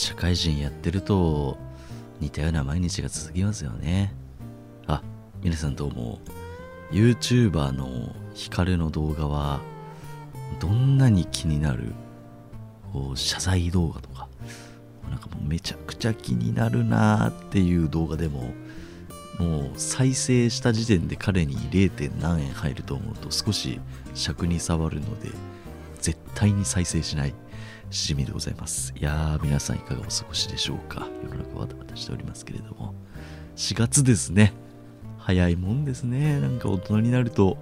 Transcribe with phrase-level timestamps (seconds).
[0.00, 1.58] 社会人やってると
[2.20, 4.14] 似たような毎日が続きますよね
[4.86, 5.02] あ
[5.42, 6.20] 皆さんどうも
[6.90, 9.60] YouTuber のヒカルの動画は
[10.58, 11.92] どんなに気になる
[12.94, 14.26] こう謝罪動画とか
[15.10, 18.54] なんかもうめちゃくちゃ気になるなーっていう動画でも
[19.38, 22.10] もう再生した時点で彼に 0.
[22.22, 23.78] 何円入ると思うと少し
[24.14, 25.28] 尺に触るので
[26.00, 27.34] 絶対に再生しない
[27.90, 28.94] しじみでございます。
[28.96, 31.08] いやー皆さんいかがお過ごしでしょうか。
[31.24, 32.94] 世の中バタバタしておりますけれども。
[33.56, 34.52] 4月ですね。
[35.18, 36.40] 早いもんですね。
[36.40, 37.58] なんか大人になると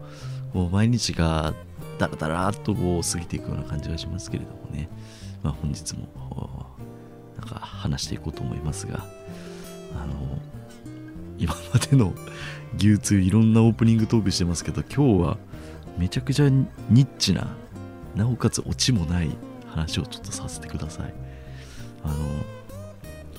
[0.52, 1.54] もう毎日が
[1.98, 4.90] ダラダラっとこう過ぎていくような感じがしますけれどもね、
[5.42, 6.76] まあ、本日も
[7.38, 9.04] なんか話していこうと思いますが。
[9.96, 10.38] あの
[11.38, 12.12] 今までの
[12.76, 15.38] 牛通いろんなオープニングトークしてますけど今日は
[15.96, 17.48] めちゃくちゃニッチな
[18.14, 19.30] なおかつオチもない
[19.70, 21.14] 話をちょっとさせてください。
[22.04, 22.14] あの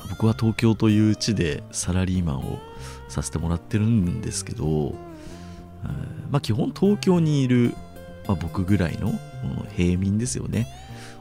[0.10, 2.60] 僕は東京という地でサラリーマンを
[3.08, 4.96] させてもらってるんですけど、
[5.86, 5.88] え、
[6.30, 7.74] まあ基本東京にいる、
[8.28, 9.14] まあ、僕ぐらいの
[9.76, 10.68] 平民ですよね。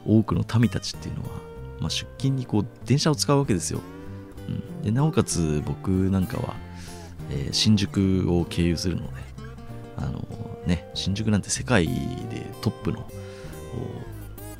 [0.05, 1.29] 多くの民たちっていうのは、
[1.79, 3.81] まあ、出勤にこう電車を使うわけですよ、
[4.47, 6.55] うん、でなおかつ僕なんかは、
[7.31, 9.09] えー、新宿を経由するので
[9.97, 10.25] あの
[10.65, 11.91] ね新宿なんて世界で
[12.61, 13.05] トップの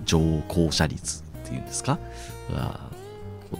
[0.05, 1.99] 乗降車率っていうんですか？
[2.51, 2.79] が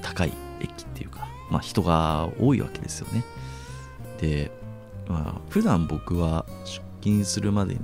[0.01, 3.23] 高い駅っていうか、まあ、人が多いわけですよね。
[4.19, 4.51] で、
[5.07, 7.81] まあ、普段僕は出勤するまでに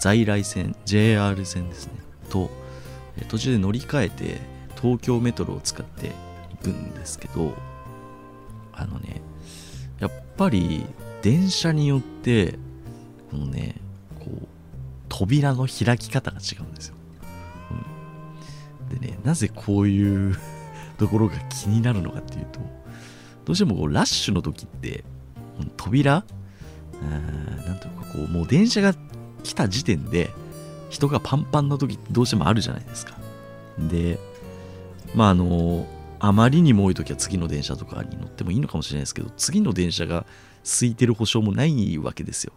[0.00, 1.92] 在来線 JR 線ですね。
[2.28, 2.50] と
[3.28, 4.40] 途中で乗り換えて
[4.80, 6.12] 東京メトロを使って
[6.50, 7.54] 行くんですけど
[8.74, 9.22] あのね
[10.00, 10.84] やっぱり
[11.22, 12.58] 電車によって
[13.30, 13.76] このね
[14.20, 14.46] こう
[15.08, 16.95] 扉の開き方が違うんですよ。
[18.90, 20.36] でね、なぜこういう
[20.98, 22.60] ところが気になるのかっていうと、
[23.44, 25.04] どうしてもこうラッシュの時って、
[25.76, 26.24] 扉
[27.66, 28.94] なんというかこう、もう電車が
[29.42, 30.30] 来た時点で、
[30.88, 33.16] 人がパンパンの時ってどうしてもあるじゃないですか。
[33.78, 34.18] で、
[35.14, 35.86] まああの、
[36.18, 40.26] あまりにも多い時は次の電車とかに乗ってもいいのかもしれないですけど、次の電車が
[40.64, 42.52] 空いてる保証もないわけですよ。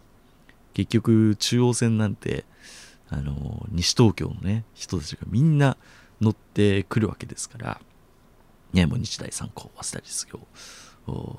[0.74, 2.44] 結局、中央線なんて、
[3.10, 5.76] あの、西東京のね、人たちがみんな
[6.20, 7.80] 乗ってくるわけですから、
[8.72, 10.40] ね、もう日大三高、早稲田実業、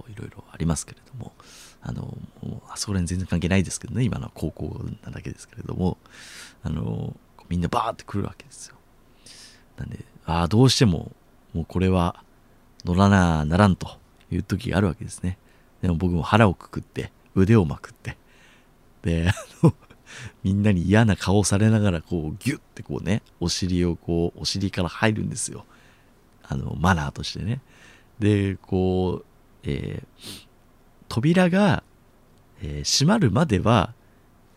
[0.10, 1.34] いろいろありますけれども、
[1.82, 2.02] あの、
[2.42, 5.98] もうあそこら辺全然関係ないですけどね、今の高校なだけですけれども、
[6.64, 7.16] あの、
[7.50, 8.76] みんなバーって来るわけですよ。
[9.78, 11.12] なんで、ああ、どうしても、
[11.54, 12.24] もうこれは
[12.86, 13.98] 乗らなならんと
[14.32, 15.38] いう時があるわけですね。
[15.82, 18.18] でも僕も腹をくくって、腕をまくって、
[19.04, 19.74] で、あの、
[20.44, 25.66] みんなに嫌な顔されながらこうギュッてこうねお尻をこうお尻から入るんですよ。
[26.44, 27.62] あのマナーとしてね。
[28.20, 29.26] でこう、
[29.64, 30.48] えー、
[31.08, 31.84] 扉が、
[32.62, 33.94] えー、閉まるまでは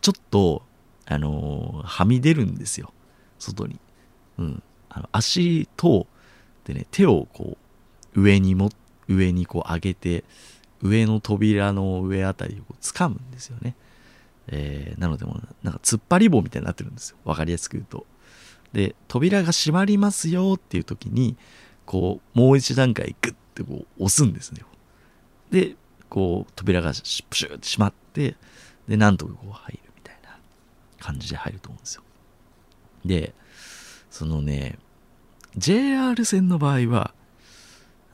[0.01, 0.61] ちょっと
[1.05, 2.91] あのー、はみ出るんですよ。
[3.39, 3.79] 外に。
[4.37, 4.63] うん。
[4.89, 6.07] あの足と
[6.65, 7.57] でね手をこ
[8.15, 8.69] う上にも
[9.07, 10.23] 上にこう上げて
[10.81, 13.75] 上の扉の上あたりをこう掴むんですよね。
[14.47, 17.17] えー、なのでもなんか突っ張り棒みたいになってるんですよ。
[17.25, 18.05] 分かりやすく言うと。
[18.73, 21.37] で扉が閉まりますよっていう時に
[21.85, 24.61] こうもう一段階グッてこう押すんですね。
[25.51, 25.75] で
[26.09, 28.35] こう扉がプシューって閉まって
[28.87, 30.37] でなんとかこう入るみたいな
[30.99, 32.03] 感じで入ると思うんですよ。
[33.05, 33.33] で
[34.09, 34.77] そのね
[35.57, 37.13] JR 線の場合は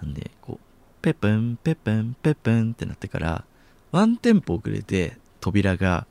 [0.01, 0.65] なんでこう
[1.01, 3.45] ペップンペップンペップンってなってから
[3.91, 6.05] ワンテンポ遅れて扉が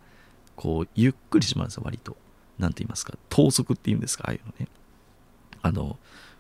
[0.61, 2.19] こう、ゆっくりしますよ、割と。
[2.59, 4.69] なんて言いますか、等速って言うんですか、ああいうのね。
[5.63, 5.99] あの、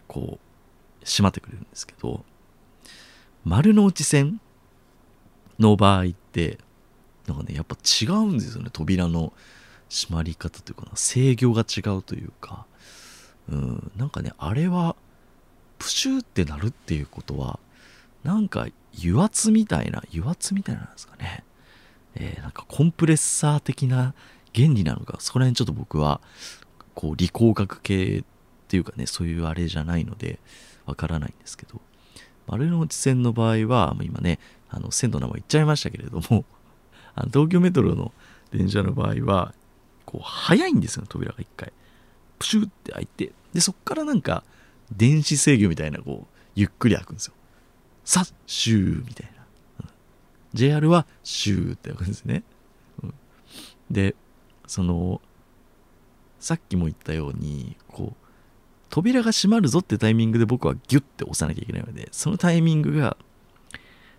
[0.09, 2.23] こう、閉まってくれるんですけど、
[3.47, 4.39] 丸の内線
[5.59, 6.59] の場合って、
[7.27, 9.33] なんかね、やっぱ違うんですよね、扉の
[9.89, 12.67] 閉まり方というかな、制御が違うというか、
[13.49, 14.97] うん、なんかね、あれは、
[15.79, 17.59] プシューってなるっていうことは、
[18.23, 18.67] なんか
[19.03, 21.43] 油圧みたいな、油圧みたいなんですかね。
[22.15, 24.15] えー、なんかコンプレッサー的な
[24.55, 26.21] 原理なのか、そこら辺ちょっと僕は、
[26.95, 28.25] こう、理工学系っ
[28.69, 30.39] ていうかね、そういうあれじゃないので、
[30.87, 31.81] わからないんですけど、
[32.47, 36.45] 丸の内線の場合は、今ね、あの、線の名前言っちゃいましたけれども、
[37.15, 38.13] あの東京メトロの
[38.53, 39.55] 電車の場合は、
[40.05, 41.73] こう、早いんですよ、扉が一回。
[42.39, 44.43] プシューって開いて、で、そっからなんか、
[44.91, 47.35] 電子制御みたいな、こう、ゆっくり開くんですよ。
[48.05, 49.40] さっ、シューみたいな。
[50.55, 52.43] JR はシューってわけですね。
[53.03, 53.15] うん、
[53.91, 54.15] で、
[54.67, 55.21] その、
[56.39, 58.27] さっきも言ったように、こう、
[58.89, 63.17] 扉が閉まるぞってタイミングで僕はギュッて押さなきゃいけないので、そのタイミングが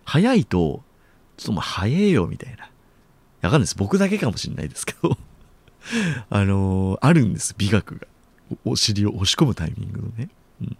[0.04, 0.82] 早いと、
[1.36, 2.64] ちょっともう早えよみたいな。
[2.64, 2.70] わ
[3.42, 3.76] かんないです。
[3.76, 5.18] 僕だけかもしれないですけど
[6.30, 8.06] あのー、あるんです、美学が。
[8.64, 10.30] お尻を押し込むタイミングのね。
[10.60, 10.76] うん。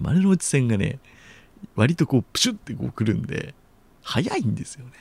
[0.00, 0.98] 丸の内線がね、
[1.74, 3.54] 割とこう、プシュってこう来るんで、
[4.08, 4.92] 早いんですよね。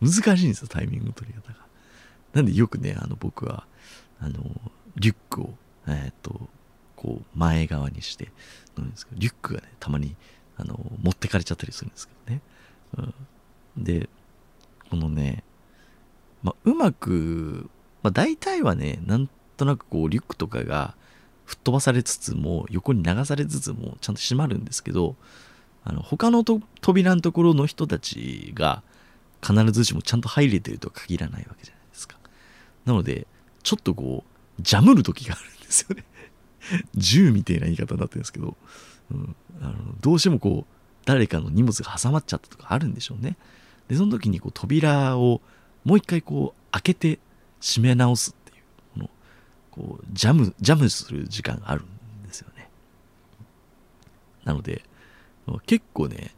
[0.00, 1.58] 難しいんですよ、タイミング取り方が。
[2.32, 3.64] なんでよくね、あの、僕は、
[4.20, 4.42] あの、
[4.96, 5.54] リュックを、
[5.86, 6.48] えっ、と、
[6.96, 8.32] こう、前側にして
[8.76, 10.16] 乗るんですけど、リュックがね、たまに、
[10.56, 12.42] あの、持ってかれちゃったりするんですけどね。
[13.76, 14.08] うん、で、
[14.90, 15.44] このね、
[16.42, 17.70] まあ、うまく、
[18.02, 20.96] まあ、大体はね、なんとなくこう、リュックとかが
[21.44, 25.14] 吹っ飛ばされつつも、横に流されつつも、ちゃんと閉まるんですけど、
[25.88, 28.82] あの他の扉のところの人たちが
[29.42, 32.18] 必ずしもちゃんと入れてるとは限らないわけじゃないですか。
[32.84, 33.26] なので、
[33.62, 34.22] ちょっとこ
[34.58, 36.04] う、ジャムる時があるんですよね。
[36.94, 38.56] 銃みたいな言い方になってるんですけど、
[39.10, 40.74] うん、あのどうしてもこう、
[41.06, 43.38] 誰かの荷物が挟まっちゃったとかあるんでしょうね。
[43.88, 45.40] で、その時にこう扉を
[45.84, 47.18] もう一回こう開けて
[47.62, 49.10] 閉め直すっていう、この、
[49.70, 52.68] こう、ジャム、ジャムする時間があるんですよね。
[54.44, 54.84] なので、
[55.66, 56.34] 結構ね、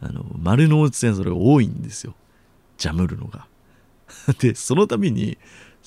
[0.00, 2.14] あの、丸の内線それ多いんですよ。
[2.78, 3.46] ジャムるのが。
[4.38, 5.38] で、そのために、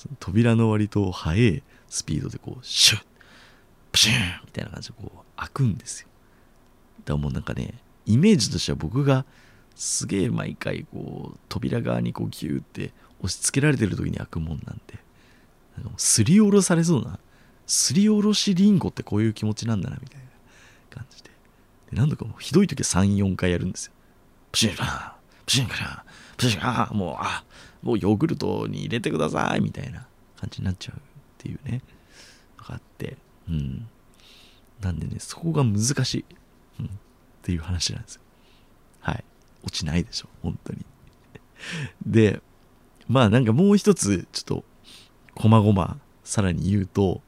[0.06, 3.04] の扉の割と速いスピードでこう、シュッ、
[3.92, 6.08] プシューンみたいな感じでこう、開くんですよ。
[7.04, 7.74] だからもうなんかね、
[8.06, 9.24] イメージとしては僕が
[9.74, 14.98] すげえ毎回こう、扉側にこうギューって押し付けられてる時に開くもんなんで、
[15.76, 17.18] なんかもうすりおろされそうな、
[17.66, 20.26] すりおろしリンゴってこういう気持ちなんだなみたいな
[20.90, 21.27] 感じで。
[21.92, 23.92] 何度かもうひどい時は3、4回やるんですよ。
[24.52, 24.76] プシュン
[25.46, 26.04] プシュンから
[26.36, 27.44] プシュンあもうあ
[27.82, 30.06] もうヨーグルトに入れてくださいみたいな
[30.38, 31.00] 感じになっちゃうっ
[31.38, 31.82] ていうね。
[32.58, 33.16] のがあって
[33.48, 33.88] うん。
[34.80, 36.24] なんでねそこが難しい、
[36.80, 36.88] うん、っ
[37.42, 38.22] ていう話なんですよ。
[39.00, 39.24] はい。
[39.64, 40.84] 落ちないでしょ本当に。
[42.06, 42.40] で
[43.08, 44.64] まあなんかもう一つちょっと
[45.34, 47.22] こまごまさらに言うと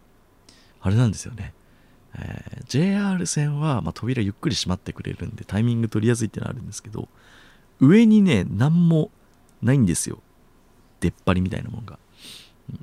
[0.80, 1.54] あれなんですよね。
[2.16, 7.08] えー、JR 線は、まあ、扉ゆっくり閉まってくれるんでタイミング取りやすいっていうのはあるんですけど
[7.80, 9.10] 上にね何も
[9.60, 10.20] ないんですよ。
[11.00, 11.98] 出っ張りみたいなもんが。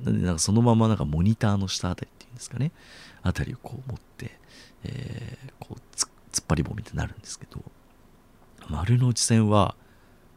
[0.04, 2.70] なんでなんかそのままなんかモニターの下あたりっていうんですかね。
[3.22, 4.38] あたりをこう持って、
[4.84, 7.62] えー、こう突っ張り棒みたいになるんですけど
[8.68, 9.74] 丸の内線は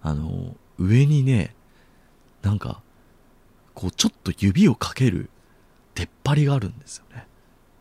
[0.02, 1.54] あの上にね
[2.42, 2.82] なんか
[3.74, 5.30] こうちょっと指をかける
[5.94, 7.28] 出っ張りがあるんですよね、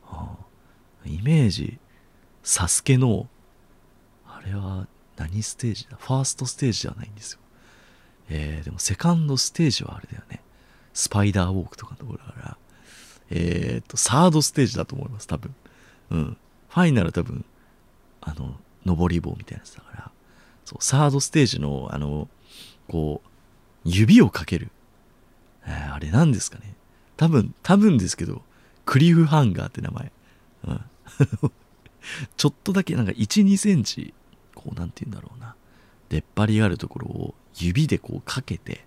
[0.04, 0.49] はあ
[1.04, 1.78] イメージ、
[2.42, 3.28] サスケの、
[4.26, 4.86] あれは
[5.16, 5.96] 何ステージだ？
[5.98, 7.40] ファーストステージではないんですよ。
[8.28, 10.40] えー、でもセカンドステージはあれだよね。
[10.94, 12.56] スパイダーウォークとかのところだから、
[13.30, 15.54] えー、っと、サードステージだと思います、多分。
[16.10, 16.36] うん。
[16.68, 17.44] ファイナル多分、
[18.20, 20.10] あの、上り棒みたいなやつだから、
[20.64, 22.28] そう、サードステージの、あの、
[22.88, 23.28] こう、
[23.84, 24.70] 指をかける。
[25.64, 26.74] えー、あれ何ですかね。
[27.16, 28.42] 多分、多分ですけど、
[28.84, 30.10] クリフハンガーって名前。
[30.64, 30.80] うん。
[32.36, 34.14] ちょっとだけなんか1、2センチ、
[34.54, 35.54] こうなんて言うんだろうな。
[36.08, 38.84] 出っ張りがあるところを指でこうかけて、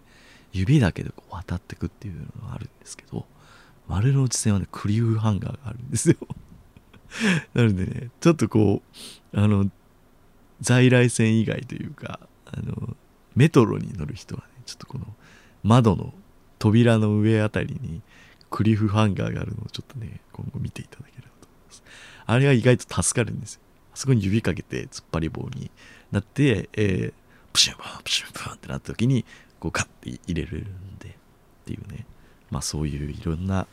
[0.51, 3.25] 指だけでこう渡ってくっていうのがあるんですけど、
[3.87, 6.17] 丸の内線はね、クリューハンガーがあるんですよ。
[7.53, 8.81] なのでね、ちょっとこ
[9.33, 9.69] う、あの、
[10.61, 12.95] 在来線以外というか、あの、
[13.35, 15.05] メトロに乗る人はね、ちょっとこの
[15.63, 16.13] 窓の
[16.59, 18.01] 扉の上あたりに
[18.49, 21.32] クリフハンガーがあるのをちょっとね、今後見ていただければ
[22.25, 23.61] あれは意外と助かるんですよ。
[23.93, 25.71] あそこに指かけて突っ張り棒に
[26.11, 27.13] なって、えー、
[27.53, 29.25] プシュンプン、プシュンプンってなった時に、
[29.59, 31.11] こうカッて入れれるんで、っ
[31.65, 32.05] ていうね。
[32.51, 33.67] まあそういういろんな、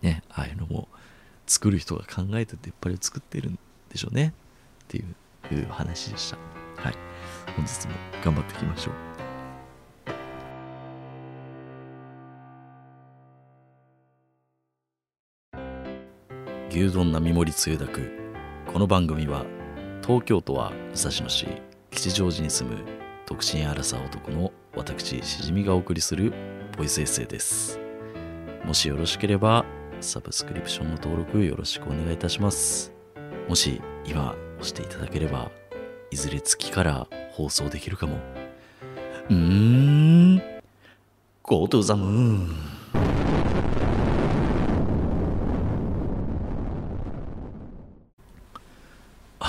[0.00, 0.88] ね、ああいうのも
[1.46, 3.58] 作る人が考えて出っ張りを作ってるん
[3.90, 4.32] でしょうね。
[4.84, 6.38] っていう話でした。
[6.82, 6.94] はい。
[7.56, 9.11] 本日も頑張っていきましょう。
[16.74, 18.10] 牛丼並盛りつゆだく。
[18.72, 19.44] この番組は
[20.00, 21.46] 東京都は武蔵野市
[21.90, 22.78] 吉祥寺に住む
[23.26, 26.32] 独身アラサー男の私しじみがお送りする
[26.78, 27.78] ボイスエッセイです。
[28.64, 29.66] もしよろしければ
[30.00, 32.90] サブスクリプションの登録よろしくお願いいたします。
[33.50, 35.50] もし今押していただければ
[36.10, 38.16] いずれ月から放送できるかも。
[39.28, 40.42] うーん。
[41.42, 42.81] Go to the moon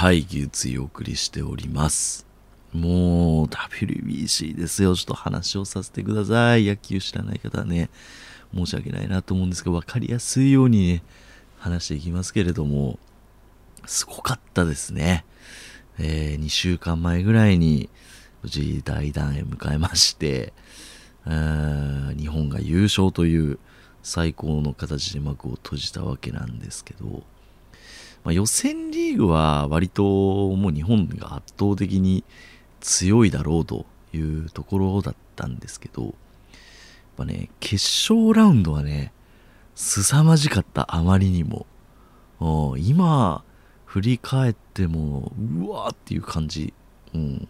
[0.04, 2.28] はい、牛追お送りしております。
[2.74, 4.98] もう WBC ですよ。
[4.98, 6.66] ちょっと話をさせてください。
[6.66, 7.90] 野球知らない方はね、
[8.54, 11.04] 申し訳ないなと思うんですけど、分かりやすいようにね、
[11.58, 13.00] 話していきますけれども、
[13.86, 15.24] すごかったですね。
[15.98, 17.90] えー、2週間前ぐらいに
[18.42, 20.52] 無事大団円迎えまして、
[21.26, 23.58] 日本が優勝という
[24.02, 27.24] 最高の形で幕を閉じたわけなんですけど、
[28.24, 30.04] まあ、予選リーグは割と
[30.56, 32.24] もう日本が圧倒的に
[32.80, 36.14] 強いだろうというところだったんですけど、やっ
[37.18, 37.76] ぱね、決
[38.12, 39.12] 勝ラウンドはね、
[39.76, 41.66] 凄まじかったあまりにも。
[42.78, 43.44] 今、
[43.86, 46.74] 振り返っても、うわーっていう感じ、
[47.14, 47.48] うん、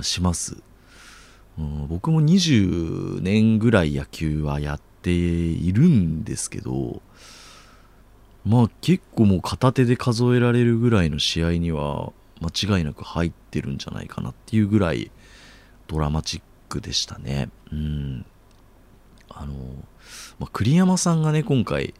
[0.00, 0.56] します。
[1.58, 7.02] うん、僕も20年ぐらい野球はやっているんですけど、
[8.44, 15.10] まあ結構もう片手で数えられるぐらいの試合には間違いなく入ってるんじゃないかなっていうぐらい
[15.86, 17.50] ドラマチックでしたね。
[17.70, 18.26] うん。
[19.28, 19.54] あの、
[20.38, 21.94] まあ、栗山さんがね、今回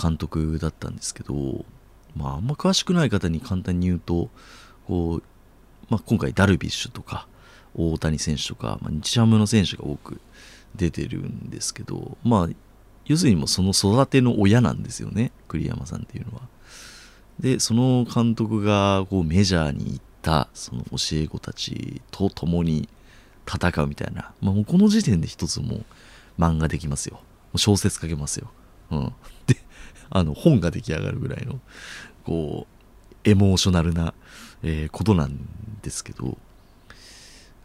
[0.00, 1.64] 監督だったんですけど、
[2.14, 4.30] まああんま詳しくない方に簡単に言うと、
[4.86, 5.22] こう、
[5.88, 7.28] まあ、今回ダルビッシュとか
[7.74, 10.20] 大谷選手とか、まあ、日ハムの選手が多く
[10.74, 12.48] 出てるんですけど、まあ
[13.06, 16.42] 要するにもその育ての親なんですよね栗山さんっていうのは。
[17.40, 22.88] でその監督がこうメジャーに行ったその教え子たちと共に
[23.46, 25.84] 戦うみたいな、まあ、もうこの時点で一つもう
[26.38, 27.20] 漫画できますよ。
[27.54, 28.50] 小説書けますよ、
[28.90, 29.12] うん、
[29.46, 29.56] で
[30.10, 31.60] あの本が出来上がるぐらいの
[32.24, 34.12] こうエモーショナルな、
[34.62, 35.38] えー、ことなん
[35.82, 36.38] ですけど。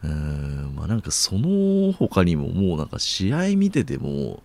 [0.04, 4.42] うーんまあなんかその他にももうなんか試合見てても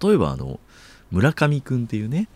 [0.00, 0.60] 例えばあの
[1.10, 2.28] 村上くんっていうね、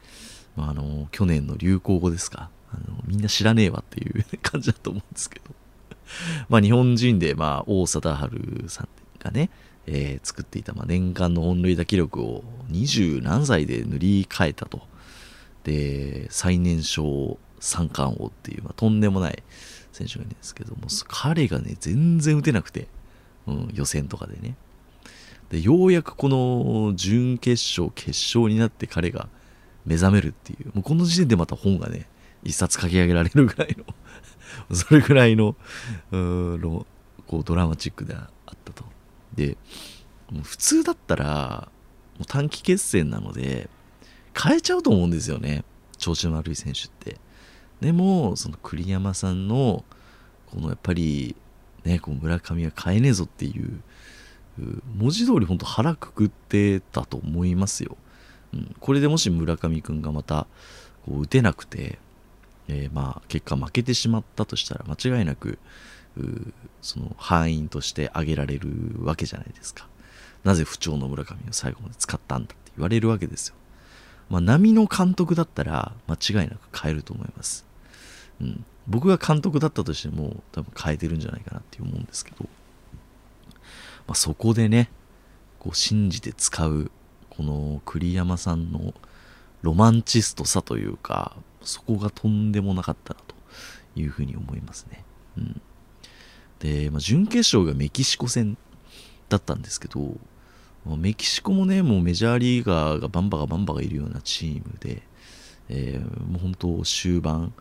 [0.57, 2.51] まあ、あの去年の流行語ですか。
[2.71, 5.55] あのみんな知らねえわっていう 感じだと思うんですけど。
[6.49, 9.51] まあ日本人で、まあ、王貞治さんがね、
[9.87, 14.83] えー、作っていた、まあ、年間の本塁打記録を二十何歳で塗り替えたと。
[15.65, 19.43] で最年少三冠王っていう、まあ、とんでもない
[19.93, 22.87] 選手がいるんですけども彼がね全然打てなくて、
[23.49, 24.57] うん、予選とかでね。
[25.51, 29.29] でようやくこの準決勝決勝になって彼が
[29.85, 30.67] 目覚めるっていう。
[30.75, 32.09] もうこの時点でまた本がね
[32.43, 33.85] 一冊書き上げられるぐらいの
[34.75, 35.57] それぐらいの
[36.13, 36.87] の
[37.27, 38.85] こうドラマチックであったと。
[39.35, 39.57] で
[40.31, 41.69] もう普通だったら
[42.19, 43.69] もう短期決戦なので
[44.35, 45.65] 変えちゃうと思うんですよね。
[45.99, 47.19] 調子の悪い選手って。
[47.81, 49.85] でもその栗山さんの
[50.47, 51.37] このやっぱり
[51.85, 53.81] ねこう村上は変えねえぞっていう
[54.59, 57.97] 文字通り本当腹くくってたと思いますよ。
[58.55, 60.47] うん、これでもし村上君がまた
[61.05, 61.99] こう打てなくて、
[62.69, 65.59] えー、まあ結果負けてしまったとしたら間違いなく
[66.81, 68.71] その敗因として挙げられる
[69.01, 69.87] わけじゃないですか。
[70.45, 73.55] なぜ不調の村上を最後まで使ったんだって言われるわけですよ。
[74.31, 77.65] まあ、波の監督だったら間違いなく変えると思います。
[78.41, 82.49] うん、僕が監督だったとしても多分変えてるんじゃないかなって思うんですけど。
[84.07, 84.91] まあ、そこでね
[85.59, 86.91] こう信じて使う
[87.31, 88.95] この栗山さんの
[89.63, 93.35] ロマンチストさというかそこがとんでもなかったなと
[93.97, 95.05] いうふうに思いますね。
[95.37, 95.61] うん、
[96.61, 98.57] で、まあ、準決勝がメキシコ戦
[99.29, 100.17] だったんですけど
[100.97, 105.03] メキシコもねもうメジャーリーガーがバンバがバンバがいるようなチームで、
[105.69, 107.53] えー、もう本当終盤、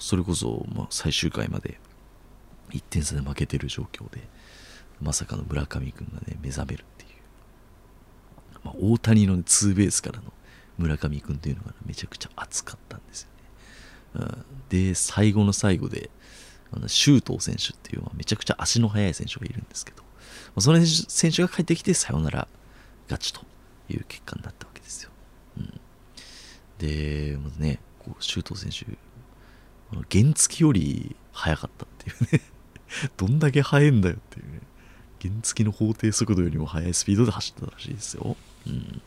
[0.00, 1.78] それこそま最終回まで
[2.70, 4.26] 1点差で負けてる状況で、
[5.00, 7.10] まさかの村上君がね目覚めるっていう、
[8.64, 10.32] まあ、大谷の、ツーベースからの
[10.78, 13.28] 村上君というのが、ね、めちゃくちゃ熱かったんですよ
[14.20, 16.10] ね、うん、で最後の最後で
[16.72, 20.08] あの周東選手っていうのはめちゃくちゃ足の速い選手がいるんですけど、ま
[20.56, 22.48] あ、その選手が帰ってきてサヨナラ
[23.04, 23.42] 勝ちと
[23.88, 25.10] いう結果になったわけですよ、
[25.58, 25.80] うん、
[26.78, 28.86] でまずねこう周東選手
[30.10, 32.40] 原付より速かったっていうね。
[33.16, 34.60] どんだけ速いんだよっていうね。
[35.24, 38.36] 原付の法定速度よりも速いスピードで走ったらしいですよ。
[38.66, 39.02] うん。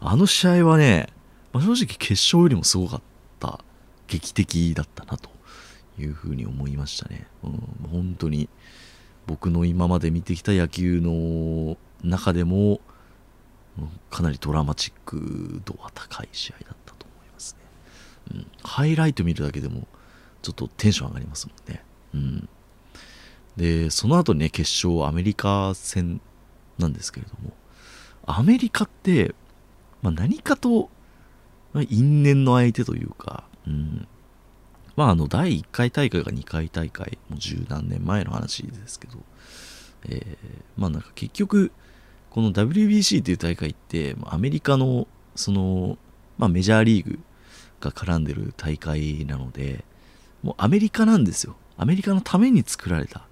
[0.00, 1.08] あの試合はね、
[1.52, 3.00] まあ、正直決勝よりもすごかっ
[3.38, 3.60] た、
[4.08, 5.30] 劇的だったなと
[5.98, 7.26] いうふうに思いましたね。
[7.44, 8.48] うん、本当に
[9.26, 12.80] 僕の今まで見てきた野球の中でも、
[14.10, 17.56] かなりドラマチック度は高い試合だったと思います
[18.32, 18.34] ね。
[18.34, 19.86] うん、ハイライト見るだけでも
[20.42, 21.84] ちょっとテンション上がりますもんね。
[22.14, 22.48] うん
[23.58, 26.20] で、その後ね、決勝アメリカ戦
[26.78, 27.52] なんですけれども、
[28.24, 29.34] アメリカって、
[30.00, 30.90] まあ、何かと、
[31.72, 34.08] まあ、因縁の相手というか、うん、
[34.96, 39.18] まあ、あの、第1回大会が2回大会、もう十何年前の話ですけど、
[40.08, 41.72] えー、まあなんか結局、
[42.30, 45.98] この WBC っていう大会って、アメリカの、その、
[46.38, 47.18] まあメジャーリーグ
[47.80, 49.84] が絡んでる大会なので
[50.42, 51.56] もうアメリカなんですよ。
[51.76, 53.26] アメリカのために作られた、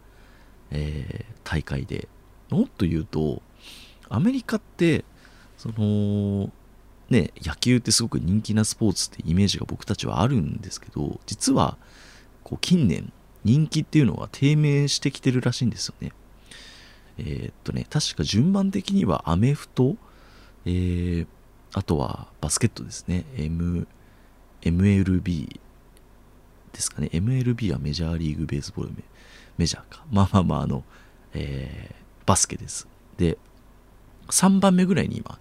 [0.70, 2.08] えー、大会で。
[2.50, 3.42] もっと言うと
[4.08, 5.04] アメリカって
[5.58, 6.50] その
[7.10, 11.76] ね野球ってすごく人気なスポーツってイメージが僕たちはあるんですけど実は
[12.44, 13.12] こう近年
[13.44, 16.12] 人気っていうのは低迷してきてるらしいんですよね。
[17.18, 19.96] えー、っとね確か順番的にはアメフト、
[20.64, 21.26] えー、
[21.72, 23.86] あとはバスケットですね、M、
[24.62, 25.60] MLB
[26.72, 27.08] ですかね。
[27.12, 28.96] MLB はメジャーリーグベースボール名
[29.58, 30.04] メジャーか。
[30.10, 30.84] まあまあまああの、
[31.34, 32.88] えー、バスケです。
[33.16, 33.38] で
[34.28, 35.38] 3番目ぐらいに今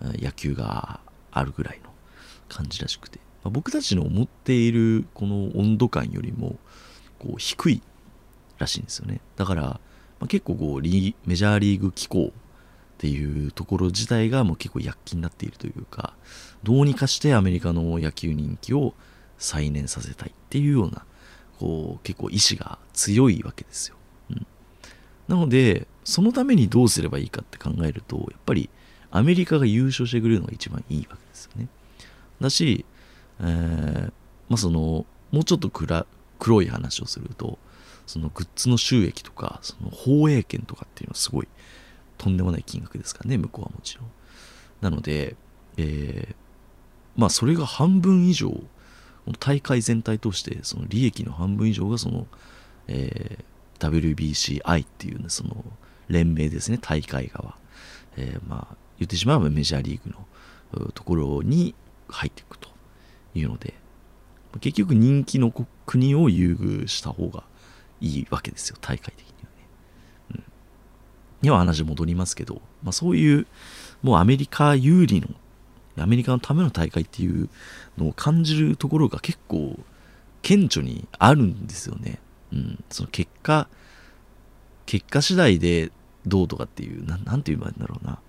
[0.00, 1.90] 野球があるぐらいの
[2.48, 6.56] 感じらしくて、まあ、僕たちの思っているこの温度感よりも
[7.18, 7.82] こう低い
[8.58, 9.20] らしいんですよね。
[9.36, 9.80] だから、ま
[10.22, 12.32] あ、結構こうリメジャーリーグ機構
[12.94, 16.14] っていうところ自体がもう結構躍起になっているというか
[16.62, 18.94] どうにかしてアメリカの野球人気を
[19.36, 21.04] 再燃させたいっていうような
[21.64, 23.96] こう結構意志が強いわけですよ、
[24.30, 24.46] うん、
[25.28, 28.68] なのでそのためにどうすればいいかって考えるとやっぱり
[29.10, 31.68] アメリカが優勝してくれるのが一番いいわけですよね。
[32.38, 32.84] だし、
[33.40, 34.12] えー、
[34.50, 37.58] まあそのもうちょっと黒い話をすると
[38.06, 41.48] そのグッズの収益とかその放映権とかっていうのはすごい
[42.18, 44.10] とんでもない金額ですからね向こうはもちろん。
[44.82, 45.34] なので、
[45.78, 46.34] えー、
[47.16, 48.52] まあそれが半分以上
[49.32, 52.26] 大会全体としてその利益の半分以上がその、
[52.88, 55.64] えー、WBCI っていうねその
[56.08, 56.78] 連盟ですね。
[56.78, 57.56] 大会側、
[58.16, 60.14] えー、まあ言ってしまえばメジャーリーグ
[60.80, 61.74] のところに
[62.08, 62.68] 入っていくと
[63.34, 63.74] いうので
[64.60, 65.52] 結局人気の
[65.86, 67.44] 国を優遇した方が
[68.00, 68.76] いいわけですよ。
[68.80, 69.68] 大会的にはね、
[70.32, 70.44] うん、
[71.42, 73.46] には話戻りますけど、まあ、そういう
[74.02, 75.28] もうアメリカ有利の
[75.98, 77.48] アメリカのための大会っていう
[77.96, 79.78] のを感じるところが結構
[80.42, 82.20] 顕著にあるんですよね。
[82.52, 83.68] うん、その結果、
[84.86, 85.90] 結果次第で
[86.26, 88.20] どうとかっていう、ななんて言えばいいんだろうな。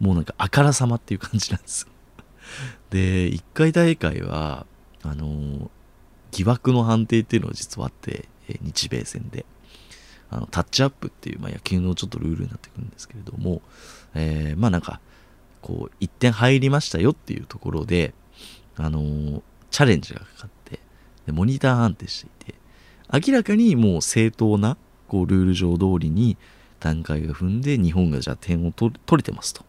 [0.00, 1.88] もうなんかあからさまっていう感じなんですよ。
[2.90, 4.66] で、1回大会は、
[5.02, 5.70] あの、
[6.30, 8.28] 疑惑の判定っていうのが実はあって、
[8.60, 9.46] 日米戦で。
[10.30, 13.62] あのタッチアップっていう、まあ、野球のちょっとルールになってくるんですけれども、
[14.14, 15.00] えー、まあなんか、
[15.64, 18.12] こう1点入りましたよっていうところで、
[18.76, 20.78] あのー、チャレンジがかかって
[21.24, 22.54] でモニター判定していて
[23.26, 24.76] 明らかにもう正当な
[25.08, 26.36] こうルール上通りに
[26.80, 29.64] 段階が踏んで日本がじゃあ点を取れてますと。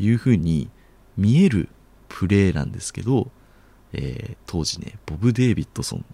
[0.00, 0.70] いうふうに
[1.16, 1.68] 見える
[2.08, 3.30] プレーなんですけど、
[3.92, 6.04] えー、当時ねボブ・デイビッドソン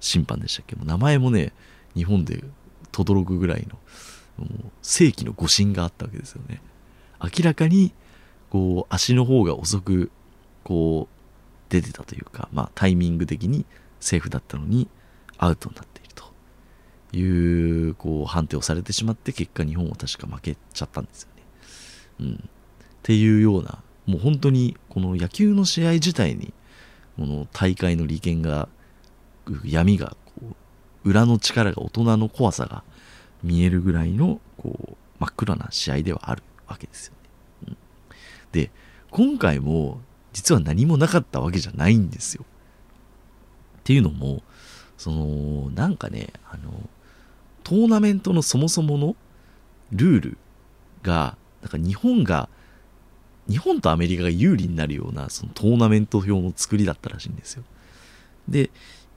[0.00, 0.76] 審判でしたっけ？
[0.76, 1.52] 名前もね
[1.94, 2.44] 日本で
[2.92, 3.78] 轟くぐらいの
[4.44, 6.60] もう世紀の誤審があったわけですよね。
[7.22, 7.92] 明らかに
[8.56, 10.10] こう足の方が遅く
[10.64, 11.14] こう
[11.68, 13.66] 出てたというか、まあ、タイミング的に
[14.00, 14.88] セーフだったのに
[15.36, 16.24] アウトになっていると
[17.14, 21.42] いうこう判定をされてしまって結果日本は確か負けちゃったんですよね。
[22.20, 22.38] うん、っ
[23.02, 26.54] ていうようなもう本当にこの野球の試合自体に
[27.18, 28.70] この大会の利権が
[29.66, 30.56] 闇がこ
[31.04, 32.84] う裏の力が大人の怖さが
[33.42, 37.25] 見えるぐらいのこう真っ暗な試合ではあるわけですよね
[38.52, 38.70] で、
[39.10, 40.00] 今回も
[40.32, 42.44] 実は何もなかったわけじゃないんですよ。
[43.78, 44.42] っていうのも、
[44.98, 46.88] その、なんかね、あの、
[47.62, 49.16] トーナメントのそもそもの
[49.92, 50.38] ルール
[51.02, 52.48] が、なんか日本が、
[53.48, 57.64] 日本とアメリカが有利になるようなそのトーナメント表の作りだったらしいんですよ。
[58.48, 58.70] で、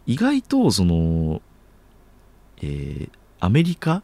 [0.05, 1.41] 意外とその、
[2.61, 4.03] えー、アメリカ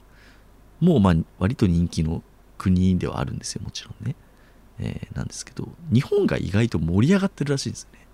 [0.80, 2.24] もまあ割と人気の
[2.58, 4.16] 国ではあるんですよ、もちろんね。
[4.80, 8.08] えー、なんですけど日本が意外と盛り上がってるらしいんですよね、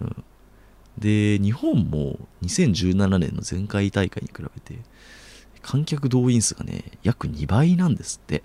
[0.00, 0.24] うん、
[0.98, 4.80] で日本も2017年の前回大会に比べて
[5.60, 8.42] 観客動員数がね約2倍なんですって。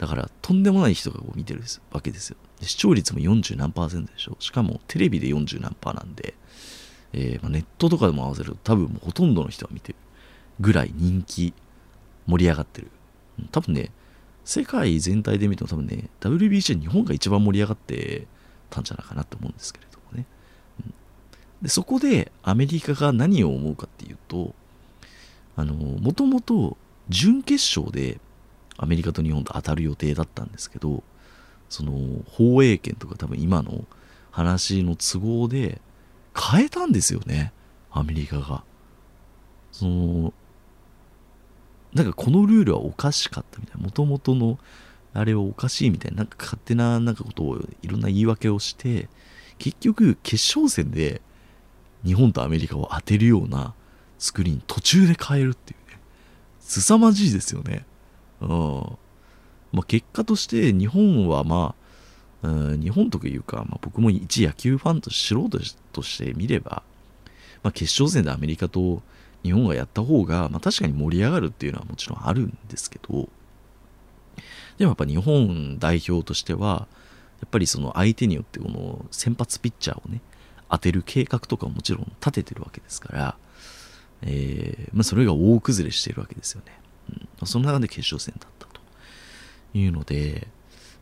[0.00, 1.60] だからとんでもない人がこう見てる
[1.92, 2.36] わけですよ。
[2.62, 4.36] 視聴率も40何パーセントでしょ。
[4.40, 6.32] しかもテレビで40何パーなんで、
[7.12, 9.98] えー、まあ、ネットとかでも合わせると多分もうほとんどの人が見てる
[10.58, 11.52] ぐらい人気
[12.26, 12.90] 盛り上がってる。
[13.52, 13.90] 多分ね
[14.50, 18.26] 世界全体で見ても多分ね、WBC 日本が一番盛り上がって
[18.68, 20.26] たんじゃないかなと思うんですけれどもね。
[20.84, 20.94] うん、
[21.62, 24.52] でそこでアメリカが何を思うかっていうと、
[25.54, 26.76] あの、もともと
[27.08, 28.18] 準決勝で
[28.76, 31.04] アメリカと日本と当たる予定だったんですけど、
[31.68, 31.92] その
[32.26, 33.84] 放映権とか多分今の
[34.32, 35.80] 話の都合で
[36.36, 37.52] 変えたんですよね、
[37.92, 38.64] アメリカが。
[39.70, 40.34] その
[41.94, 44.58] なんかこのルールはおかしかったみたいな、もともとの
[45.12, 49.08] あれはおかしいみたいな、なんか勝手ななんかことをいろんな言い訳をして、
[49.58, 51.20] 結局決勝戦で
[52.04, 53.74] 日本とアメリカを当てるような
[54.18, 55.98] 作りに途中で変えるっていうね。
[56.60, 57.84] 凄まじいですよね。
[58.40, 58.48] うん。
[59.72, 61.74] まあ、結果として日本はま
[62.42, 65.58] あ、うん、日本というか、まあ、僕も一野球ファンと素人
[65.92, 66.82] として見れば、
[67.62, 69.02] まあ、決勝戦でアメリカと
[69.42, 73.28] 日本がやった方が、まあ、確かに盛り上がるっていうのはもちろんあるんですけど
[74.78, 76.86] でもやっぱ日本代表としては
[77.40, 80.20] やっぱりその相手によってこの先発ピッチャーをね
[80.70, 83.36] 当てる計画とかももちろん立ててるわけですから、
[84.22, 86.72] えーまあ、それが大崩れしているわけですよね、
[87.40, 88.80] うん、その中で決勝戦だったと
[89.74, 90.46] いうので、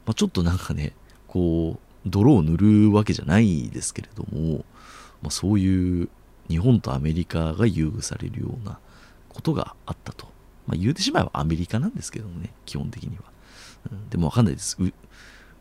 [0.07, 0.93] まあ、ちょっとなんかね
[1.27, 4.65] こう泥を塗るわけじゃないですけれども、
[5.23, 6.09] まあ、そういう
[6.49, 8.79] 日本とアメリカが優遇されるような
[9.29, 10.27] ことがあったと、
[10.67, 13.25] まあ、言うてしまえばアメリカなんですけどもね基本的には、
[13.93, 14.77] うん、でもわかんないです。
[14.81, 14.93] う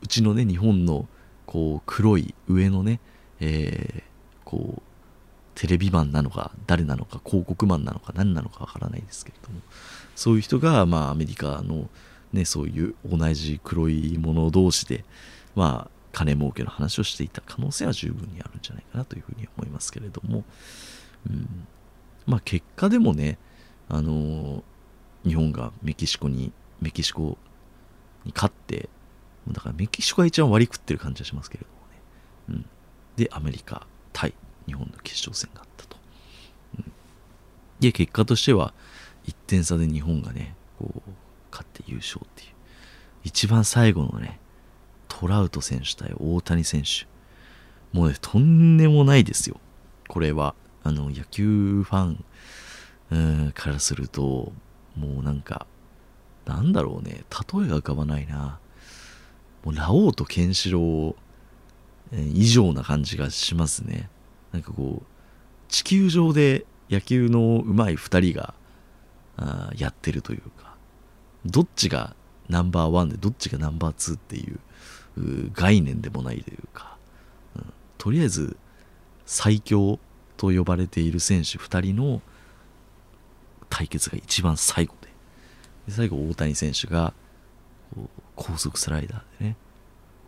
[0.02, 1.08] うちのね日本の
[1.46, 3.00] こう黒い上のね、
[3.40, 4.04] えー、
[4.44, 4.82] こう
[5.56, 9.62] テレビマンなのか誰なのか広告マンなのか何なのかわからないですけれども。
[10.16, 11.90] そういう人がまあアメリカの
[12.34, 15.06] ねそういう同じ黒いもの同士で
[15.56, 20.44] まあ金儲けの話をしていた可能性は十分にあるんじゃないかなというふうに思いますけれども、
[21.30, 21.68] うん、
[22.26, 23.38] まあ結果でもね
[23.88, 24.64] あの
[25.24, 26.52] 日本がメキシコに
[26.82, 27.38] メキシコ
[28.26, 28.90] に勝って
[29.48, 31.66] だからメキシコが一番割り食ってる感じがしますけれ
[32.50, 32.66] どもね、うん、
[33.16, 34.34] でアメリカ対
[34.66, 35.98] 日本の決勝戦があったと、
[36.80, 36.92] うん、
[37.80, 38.74] で結果としては
[39.28, 41.02] 1点差で日本がねこう
[41.52, 42.50] 勝って優勝っていう。
[43.24, 44.40] 一番最後のね
[45.08, 47.08] トラウト選手対大谷選手。
[47.98, 49.60] もうねとんでもないですよ。
[50.08, 50.56] これは。
[50.84, 52.24] あの野球ファン
[53.12, 54.54] うんからすると
[54.96, 55.68] もうなんか
[56.46, 57.26] なんだろうね。
[57.54, 58.60] 例えが浮かばないな。
[59.66, 64.10] もうラオウとケンシロウ以上な感じがしますね。
[64.54, 65.06] なんかこう
[65.68, 68.54] 地球上で野球の上手い2人が
[69.36, 70.76] あやってるというか。
[71.46, 72.16] どっちが
[72.50, 74.60] ナンバーワンでどっちがナンバーツーっていう
[75.54, 76.98] 概念でもないというか、
[77.56, 78.58] うん、とりあえず
[79.26, 80.00] 最強
[80.38, 82.22] と呼ばれている選手2人の
[83.70, 85.08] 対決が一番最後で
[85.88, 87.14] で最後大谷選手が
[88.36, 89.58] 高速スライダーでね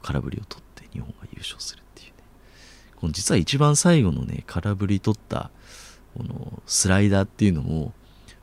[0.01, 2.13] 空振りを取って日本が優勝するっていうね。
[2.95, 5.51] この実は一番最後のね空振り取った
[6.17, 7.93] このスライダーっていうのも、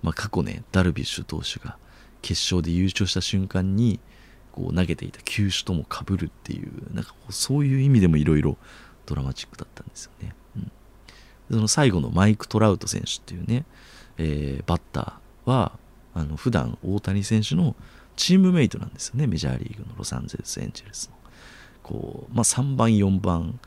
[0.02, 1.78] まあ、過去ねダルビッシュ投手が
[2.22, 4.00] 決勝で優勝した瞬間に
[4.56, 8.56] こう投げていた球種ともかぶるっていうなんかそういう意味でもいろいろ
[9.04, 10.72] ドラマチックだったんですよね、うん、
[11.50, 13.64] その最後のマイク・トラウト選手っていうね、
[14.18, 15.72] えー、バッターは
[16.14, 17.76] あの普段大谷選手の
[18.16, 19.26] チームメイトなんですよね。
[19.26, 21.16] メジャーリーグのロサンゼルス・エンジェルスの。
[21.82, 23.60] こう、まあ、3番4番、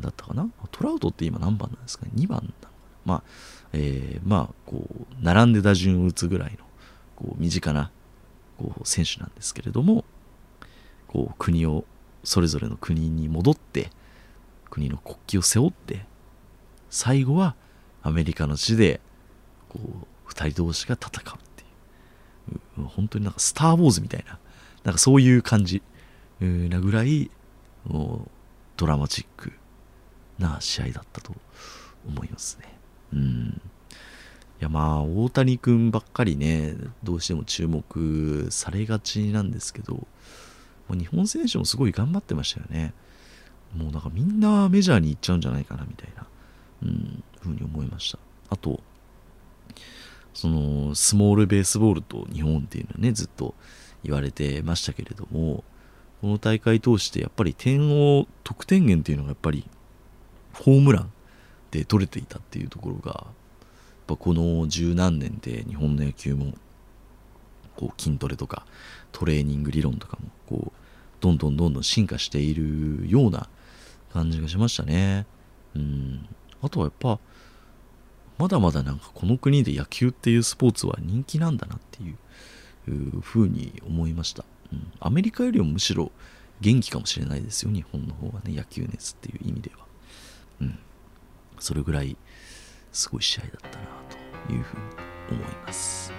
[0.00, 0.48] だったかな。
[0.70, 2.12] トラウトって今何番なんですかね。
[2.14, 2.68] 2番なのかな。
[3.04, 3.22] まあ
[3.72, 6.64] えー、まあこう並んで打順を打つぐらいの
[7.14, 7.90] こう身近な
[8.58, 10.04] こう選手なんですけれども
[11.06, 11.84] こう国を
[12.24, 13.90] それぞれの国に戻って
[14.70, 16.04] 国の国旗を背負って
[16.90, 17.54] 最後は
[18.02, 19.00] アメリカの地で
[19.68, 19.78] こ
[20.26, 21.62] う2人同士が戦うって
[22.52, 24.38] いう本当になんか「スター・ウォーズ」みたいな
[24.84, 25.82] なんかそういう感じ
[26.40, 27.30] なぐらい
[27.84, 28.30] もう
[28.76, 29.52] ドラマチック
[30.38, 31.34] な試合だったと
[32.06, 32.78] 思いますね。
[33.12, 33.60] うん
[34.60, 40.06] いやまあ大谷君ばっかりねどうしても注目されがちなんですけども
[40.90, 42.94] う日本選手もすごい頑張ってましたよね。
[43.76, 46.26] もうなんかみんなメジャーに行っちゃうんじゃないかなみたいな、
[46.84, 48.18] うん、ふうに思いました。
[48.48, 48.80] あと
[50.32, 53.54] そのスモールベースボールと日本っていうのはねずっと
[54.04, 55.64] 言われてましたけれども
[56.20, 59.68] この大会通してやっぱり点を得点源っていうのがやっぱり
[60.52, 61.12] ホームラン
[61.70, 63.26] で取れていたっていうところが
[64.06, 66.54] っぱこの十何年で日本の野球も
[67.76, 68.64] こう筋トレとか
[69.12, 70.72] トレーニング理論とかもこう
[71.20, 73.48] どんどんどんどん進化しているような
[74.12, 75.26] 感じがしましたね。
[75.74, 76.28] うん。
[76.62, 77.18] あとはやっぱ
[78.38, 84.92] まだまだなんかこの国で野球っていうスポーツは人気なんだなっていうふうに思いました、うん。
[85.00, 86.12] アメリカよりもむしろ
[86.60, 89.86] 元気かもしれないですよ、日本の方がね、野球熱っていう意味では。
[90.60, 90.78] うん。
[91.58, 92.16] それぐらい
[92.96, 93.84] すごい試合だったな
[94.46, 94.82] というふうに
[95.30, 96.12] 思います。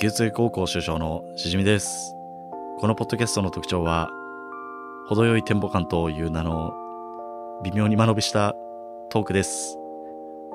[0.00, 2.12] 九州高校首相のしじみです。
[2.80, 4.10] このポッドキャストの特徴は、
[5.08, 6.72] 程よいテンポ感という名の
[7.64, 8.54] 微妙に間延びした
[9.10, 9.76] トークです。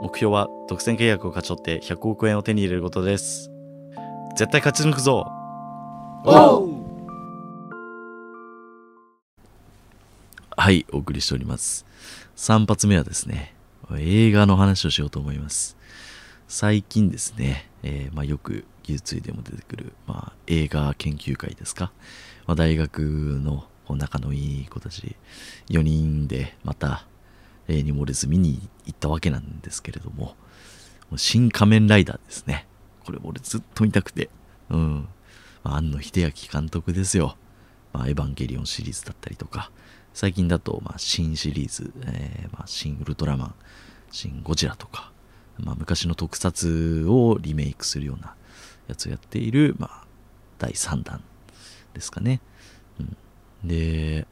[0.02, 3.50] 目標は独占契約を勝ち取って100億円を手に入れることです。
[4.36, 5.26] 絶対勝ち抜くぞ
[10.64, 11.86] はい、お送りしております。
[12.38, 13.54] 3発目はですね、
[13.98, 15.76] 映画の話をしようと思います。
[16.48, 21.92] 最近ですね、えーまあ、よく技術でも出てくる、まあ、映画研究会ですか、
[22.48, 25.18] まあ、大学の仲のいい子たち
[25.68, 27.08] 4人でまた
[27.68, 30.36] 例に漏れず見に行ったわけなんですけれども、も
[31.16, 32.68] う新仮面ライダーですね。
[33.04, 34.30] これ俺ずっと見たくて、
[34.70, 35.10] うん。
[35.66, 37.36] まあ、庵野秀明監督ですよ。
[37.92, 39.70] まあ、エヴァンゲリオンシリーズだったりとか、
[40.14, 43.56] 最近だと、まあ、新シリーズ、えーまあ、新ウルトラマン、
[44.12, 45.12] 新ゴジラとか、
[45.58, 48.36] まあ、昔の特撮をリメイクするような
[48.88, 50.06] やつをやっている、まあ、
[50.60, 51.24] 第3弾
[51.94, 52.42] ですかね。
[53.00, 53.04] う
[53.66, 54.28] ん、で、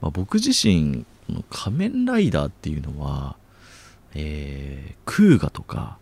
[0.00, 3.36] まあ、僕自身、この仮面ライダーっていうのは、
[4.14, 5.98] えー、クーガとか、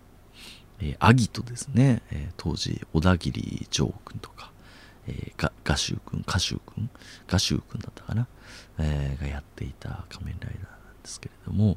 [0.78, 4.52] えーアギトですね、えー当時、小田切丈君とか、
[5.08, 6.90] えー、ガシュウ君、カシュウ君、
[7.28, 8.26] ガシュウ君だったかな、
[8.78, 11.76] えーがやっていた仮面ライダーなんですけれども、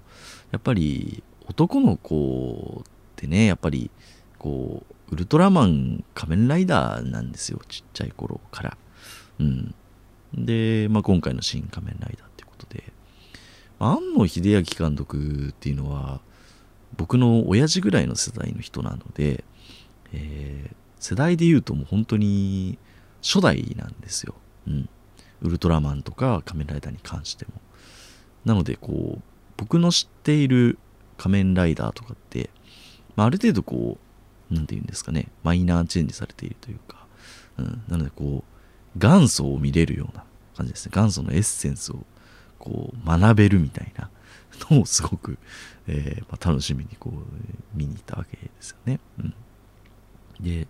[0.52, 3.92] やっぱり男の子ってね、やっぱり
[4.38, 8.78] こう、ウルトラマン仮面ライダーなんですよ、ちっちゃい頃から。
[9.40, 9.76] うん。
[10.34, 12.84] で、まあ、今回の新仮面ライダーってことで、
[13.80, 16.22] 庵野秀明監督っていうのは、
[16.98, 19.44] 僕の親父ぐらいの世代の人なので、
[20.14, 22.78] えー世代で言うともう本当に
[23.22, 24.36] 初代なんですよ。
[24.68, 24.90] うん。
[25.42, 27.54] ウルトラマンとか仮面ライダーに関しても。
[28.46, 29.22] なので、こう、
[29.58, 30.78] 僕の知っている
[31.18, 32.50] 仮面ライダーとかって、
[33.16, 33.98] まあ、ある程度こ
[34.52, 37.06] う、なんて言うんですかね、マイナーチェンジされているというか、
[37.58, 37.84] うん。
[37.88, 40.24] なので、こう、元祖を見れるような
[40.56, 40.92] 感じですね。
[40.96, 42.06] 元祖のエッセンスを、
[42.58, 44.10] こう、学べるみたいな
[44.70, 45.38] のをすごく、
[45.88, 49.00] えーまあ、楽しみにこう、見に行ったわけですよね。
[49.20, 49.34] うん。
[50.40, 50.68] で、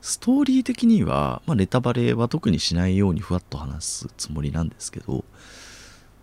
[0.00, 5.24] ストーリー的には、まあ、ネタバレは特にしないようにふわっと話すつもりなんですけど、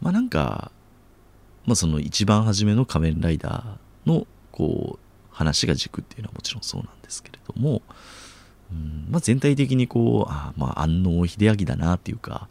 [0.01, 0.71] まあなんか、
[1.65, 4.99] まあその一番初めの仮面ライダーの、こう、
[5.31, 7.81] 話が軸っていうのはもちろんそうなんですけれども、
[8.71, 12.47] うんまあ全体的にこう、あまあ安納秀明だなっていうか、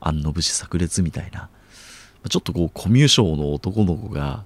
[0.00, 1.48] 安納武士炸裂みたいな、
[2.22, 4.44] まちょっとこうコミュ障の男の子が、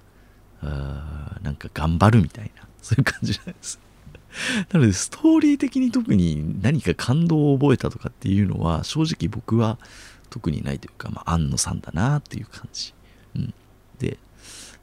[0.61, 3.79] なんか頑張るみたいな、そういう感じなんです。
[4.71, 9.77] なので、ストーリー的に特に何か感動を覚えたとかっていうのは、正直僕は
[10.29, 12.93] 特にないというか、まあ、安野さんだなっていう感じ、
[13.35, 13.53] うん、
[13.99, 14.17] で、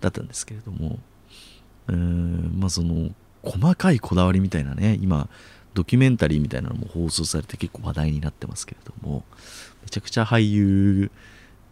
[0.01, 0.99] だったんですけれども、
[1.89, 3.11] うーん、まあその、
[3.43, 5.29] 細かいこだわりみたいなね、今、
[5.75, 9.25] ドキュメンタリーみたいなのも放送されて結構話題になってますけれども、
[9.83, 11.11] めちゃくちゃ俳優、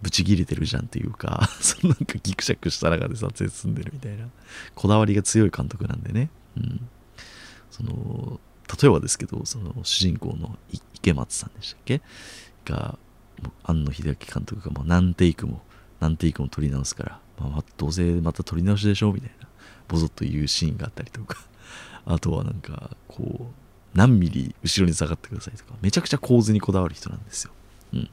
[0.01, 4.29] ブチギレてるじゃんっていうか、 そのなんかギクシャクした中で撮影進んでるみたいな、
[4.75, 6.31] こだわりが強い監督なんでね。
[6.57, 6.89] うん。
[7.71, 8.41] その、
[8.81, 10.59] 例えばですけど、その主人公の
[10.93, 12.03] 池松さんでしたっけ？
[12.65, 12.99] が、
[13.65, 15.63] 庵野秀明監督がもう何テイクも、
[16.01, 19.49] 何テイクも撮り直すから、まあまあ、どうせまた撮り直しでしょみたいな、
[19.87, 21.39] ボソッと言うシーンがあったりとか、
[22.05, 27.53] あとはなんか、こう、何ミリ後ろに下がってくださいとか、めちゃくちゃ構図にこだわる人なんですよ。
[27.95, 28.11] うん。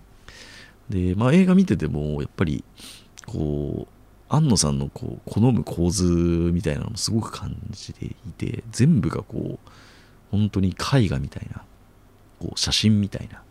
[0.89, 2.63] で、まあ映画見てても、やっぱり、
[3.25, 3.94] こう、
[4.27, 6.03] 庵野さんのこう好む構図
[6.53, 9.69] みたいなのもすごく感じていて、全部がこう、
[10.31, 11.63] 本当に絵画みたいな、
[12.39, 13.43] こう写真みたいな、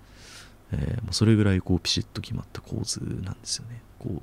[0.73, 3.83] えーもうそれぐらいこうピシッと決まった構図なんですよね。
[3.99, 4.23] こう、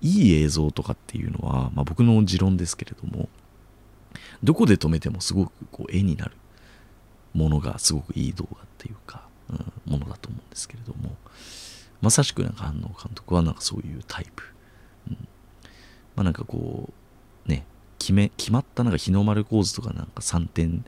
[0.00, 3.28] いい映像とかっていうのは、まあ僕の持論ですけれども、
[4.42, 6.32] どこで止めてもすごくこう絵になる
[7.34, 11.16] ものがすごくいい動画っていうか、うん、ものだと思うんですけれども、
[12.00, 14.44] まさしくなんか安野監督はなんかそういうタイプ。
[15.08, 15.28] うん、
[16.18, 16.92] まあなんかこ
[17.46, 17.64] う、ね、
[18.00, 20.84] 決め、決まったなんか日の丸構図とかなんか3点、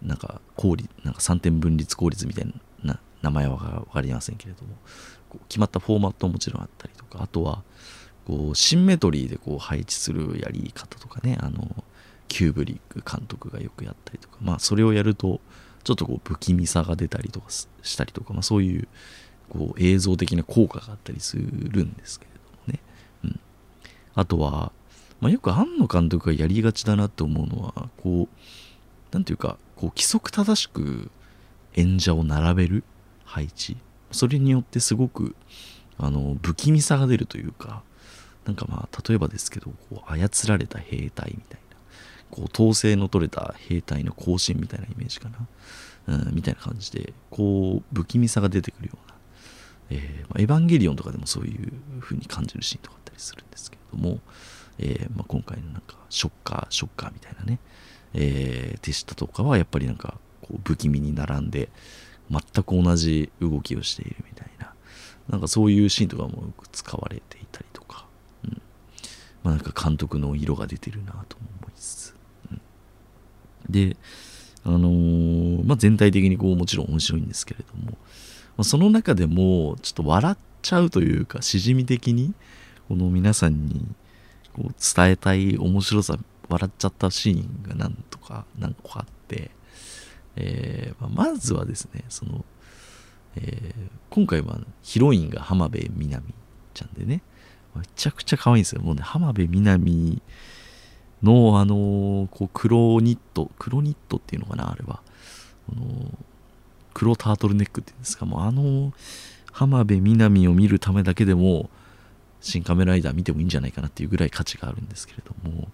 [0.00, 4.76] なんか効率、なんか3点分立効率みたいな名前はわかりませんけれども、
[5.28, 7.64] こう決まったフォーマットももちろんあったりとか、あとは、
[8.24, 11.82] こう、シンメトリーでこう配置するやり方とかね、あの、
[12.28, 15.40] キューブリック監督がよくやったりとか、まあそれをやると、
[15.82, 18.86] ちょっとこう不気味さが出たりとかしたりとか、まあそういう
[19.48, 22.37] こう映像的な効果があったりするんですけど。
[24.14, 24.72] あとは、
[25.20, 31.10] まあよく庵野監督がやりがちだなって思うのは、こう、なんていうか、こう規則正しく
[31.74, 32.84] 演者を並べる
[33.24, 33.76] 配置。
[34.10, 35.34] それによってすごく、
[35.98, 37.82] あの、不気味さが出るというか、
[38.46, 41.68] なんかまあ、例えばですけど、こう操られた兵隊みたいな。
[42.30, 45.28] こう統制の取れた兵隊の行進みたいなイメージか
[46.06, 49.14] な、うん、みたいな感じでこう不気味さが出てくるような、
[49.90, 54.20] えーま、エヴァンゲリオンとかでもそういう風に感じるシーンとかするんですけれども、
[54.78, 57.58] えーまあ、今回のなんかショッカーショッカーみたいなね、
[58.14, 61.68] えー、手下とかはやっぱりなんかこう不気味に並んで
[62.30, 64.72] 全く同じ動きをしているみたいな
[65.28, 68.06] なんかそういうシーンとかもよく使われていたりとか、
[68.44, 68.62] うん。
[69.42, 72.14] まあ、なんか監督の色が出てるなと思いつつ、
[72.50, 72.60] うん、
[73.68, 73.96] で
[74.64, 77.96] あのー、まあ、全体的にこうもちろん面白いんですけれども、
[78.56, 82.34] ま、その中でもちょっと笑っちゃうというかしじみ的に
[82.88, 83.86] この皆さんに
[84.54, 86.16] こう伝えたい面白さ
[86.48, 89.50] 笑っちゃったシーンが何とか何個かあって、
[90.36, 92.44] えー、まあ、まずはですねその、
[93.36, 93.72] えー、
[94.10, 96.22] 今回はヒロインが浜辺美波
[96.72, 97.20] ちゃんでね
[97.76, 98.80] めちゃくちゃ可愛いんですよ。
[98.80, 100.22] もうね浜辺美波
[101.22, 105.00] のあのこう黒ニット黒ニットっていうのかなあれは。
[105.70, 105.84] あの
[106.94, 108.24] 黒タートルネックっていうんですか。
[108.24, 108.92] もうあの
[109.52, 111.70] 浜辺美波を見るためだけでも
[112.40, 115.68] 新カメラライダー見てもいいんじゃないかなっていうぐらい価値があるんですけれども、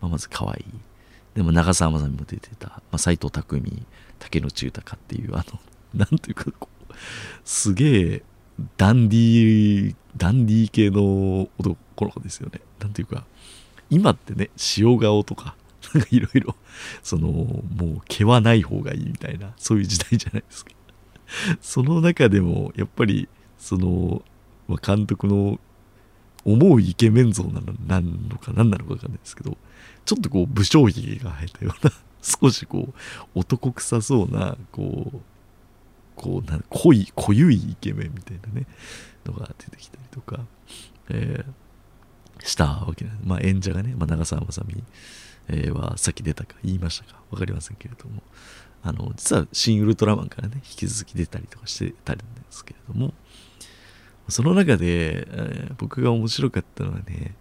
[0.00, 0.64] まあ、まず可愛い。
[1.34, 3.60] でも長澤まさみも出てた、まあ、斎藤工
[4.18, 5.60] 竹野内豊っていうあの
[5.94, 6.94] なんというかこう
[7.44, 8.22] すげえ
[8.78, 12.60] ダンディーダンディー系の男の子ですよね。
[12.80, 13.26] なんていうか
[13.90, 15.56] 今ってね塩顔とか
[15.92, 16.56] なんかいろいろ
[17.02, 17.64] そのも
[17.98, 20.70] う毛はない方がいいみたいなそういう時代じゃないですか。
[21.60, 24.22] その中でもやっぱりその、
[24.68, 25.58] まあ、監督の
[26.46, 29.56] 思うイケメン像なのなんのか何なのか分かんないですけど
[30.04, 32.94] ちょっとこう武将髭が生えたような 少しこ
[33.34, 35.20] う男臭そうなこう
[36.14, 38.66] こうな濃い濃ゆいイケメンみたいなね
[39.26, 40.46] のが出てきたりとか、
[41.10, 44.82] えー、したわけなんで、まあ、演者がね、まあ、長澤まさみ、
[45.48, 48.22] え、はさっき出たか言いましたか分かりませんけれども
[48.84, 53.12] あの実は「新ウルトラマン」からね引き続き出たりとかしてたんですけれども
[54.28, 57.34] その中で、えー、僕が面白かったのはね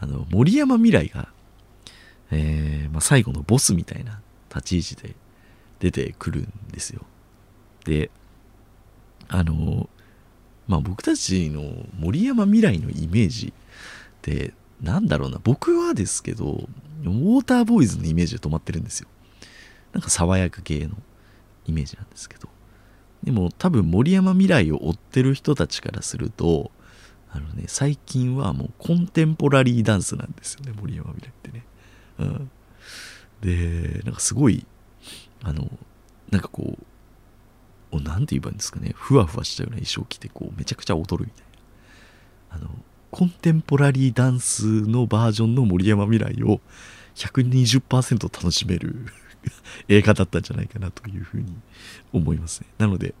[0.00, 1.28] あの森山未来が、
[2.30, 4.20] えーまあ、最後のボスみたいな
[4.54, 5.14] 立ち位置で
[5.78, 7.02] 出てくるんですよ。
[7.84, 8.10] で
[9.28, 9.88] あの
[10.68, 13.52] まあ僕たちの森山未来のイメージっ
[14.20, 16.68] てなんだろうな僕はですけど
[17.04, 19.08] ウォーターボーイズのイメージで止まってるんですよ。
[19.92, 20.96] なんか爽やか系の
[21.66, 22.48] イメージなんですけど。
[23.24, 26.70] でも多分森山未来を追ってる人たちからすると
[27.30, 31.64] あのね最近はもうコンテンポラリーダンスなんですよね森山未来ってね、
[32.18, 32.50] うん、
[33.40, 34.66] でなんかすごい
[35.42, 35.68] あの
[36.30, 36.76] なんかこ
[37.92, 42.70] う何て言えばいいんですかねふわふわしたような衣装着てこうめちゃくちゃ踊るみたいなあの
[43.10, 46.60] コンテンポラリーダンスのバージョンの森山未来を
[47.14, 49.06] 120%楽しめる。
[49.88, 51.54] 映画だったんじゃないかなというふうに
[52.12, 52.66] 思いますね。
[52.78, 53.14] なので、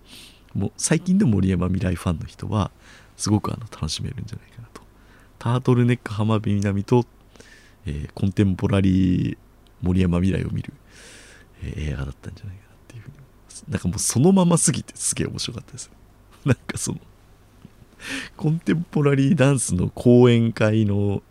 [0.54, 2.70] もう最近でも森山未来ファンの人は、
[3.16, 4.82] すごくあの楽しめるんじゃないかなと。
[5.38, 7.06] タートルネック浜辺美波と、
[7.86, 9.38] えー、コンテンポラリー
[9.80, 10.72] 森山未来を見る、
[11.62, 13.64] えー、映画だったんじゃないかなっていうふうに思います。
[13.68, 15.90] なんかもうそのまますぎてすげえ面白かったです。
[16.44, 17.00] なんかその、
[18.36, 21.22] コンテンポラリーダンスの講演会の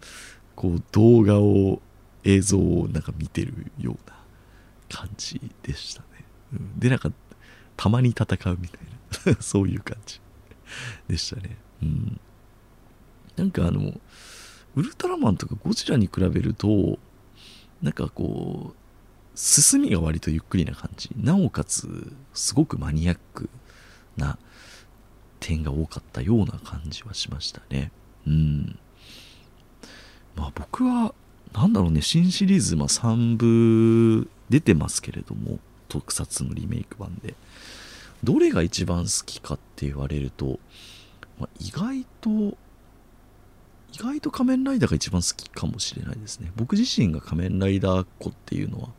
[0.56, 1.82] こう動画を
[2.24, 4.16] 映像をなんか見てるような
[4.92, 6.08] 感じでしたね。
[6.54, 7.12] うん、で、なんか、
[7.78, 10.20] たまに戦うみたいな そういう感じ
[11.08, 11.58] でしたね。
[11.82, 12.20] うん。
[13.38, 14.00] なんかあの、
[14.76, 17.00] ウルトラマンとかゴジラに比べると、
[17.82, 21.10] なんかこう、進みが割とゆっくりな感じ。
[21.16, 23.50] なおかつ、すごくマニアック
[24.18, 24.38] な
[25.40, 27.92] 点が多かったような感じはしましたね。
[28.28, 28.80] うん。
[30.36, 31.14] まあ僕は、
[31.54, 37.34] なんだろうね、新シリーズ、まあ3部出てますけれども特撮のリメイク版で。
[38.24, 40.60] どれが一番好きかって言われると、
[41.40, 42.56] まあ、意外と
[43.94, 46.52] 意外と仮面ライダーが一番好きかもしれないですね。
[46.56, 48.90] 僕自身が仮面ライダーっ子っていうのは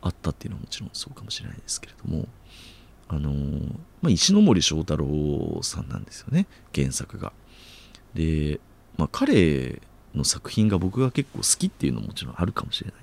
[0.00, 2.26] あったっていうのはもちろんそうかもしれないですけれども
[3.08, 6.46] あのー、まあ、石ノ森章太郎さんなんですよね。
[6.74, 7.32] 原作が。
[8.14, 8.58] で、
[8.96, 9.82] まあ、彼
[10.14, 13.00] の作品が僕が結構好きっていうのももちろんあるかもしれない。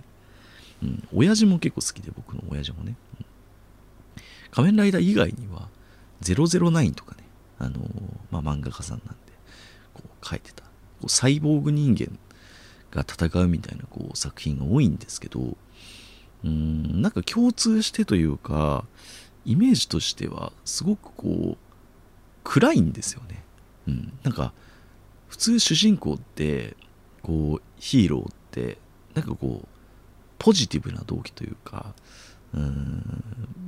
[0.81, 2.95] うん、親父も結構好きで、僕の親父もね。
[3.19, 3.25] うん、
[4.51, 5.69] 仮面ライダー以外には、
[6.21, 7.23] 009とかね、
[7.57, 7.81] あのー、
[8.31, 9.15] まあ、漫画家さんなんで、
[9.93, 10.69] こう書いてた、こ
[11.03, 12.17] うサイボーグ人間
[12.91, 15.57] が戦うみたいなこう作品が多いんですけど、
[16.43, 18.85] うん、なんか共通してというか、
[19.45, 21.57] イメージとしては、すごくこう、
[22.43, 23.43] 暗いんですよね。
[23.87, 24.53] うん、なんか、
[25.27, 26.75] 普通主人公って、
[27.21, 28.77] こう、ヒーローって、
[29.13, 29.67] なんかこう、
[30.39, 31.93] ポジティブな動機というか
[32.53, 33.23] うん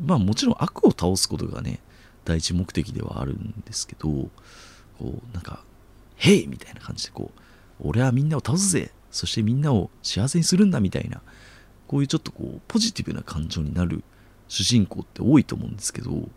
[0.06, 1.80] まあもちろん悪を倒すことがね
[2.26, 4.30] 第一目的ではあるんですけどこ
[5.02, 5.64] うなんか
[6.18, 7.42] 「へい!」みたいな感じでこう
[7.88, 11.22] 「俺はみんなを倒すぜそしてみんなを幸せにするんだ」みたいな
[11.88, 14.04] こういうちょっとこうポジティブな感情になる
[14.48, 16.30] 主人公って多いと思うんですけど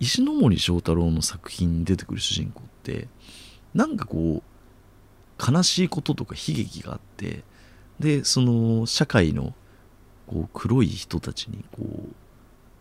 [0.00, 3.08] 石森章太郎の作品に出てくる主人公って
[3.74, 7.42] なんかこう悲しいこととか悲劇があって
[8.00, 9.54] でその社会の
[10.26, 12.14] こう黒い人たちにこう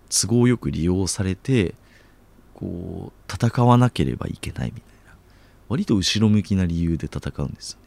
[0.10, 1.76] 都合よく利用されて
[2.54, 5.16] こう戦わなければいけないみたいな
[5.70, 7.84] 割と後ろ向きな理由で戦うんですよね。